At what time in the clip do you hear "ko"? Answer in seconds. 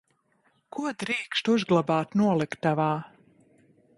0.77-0.93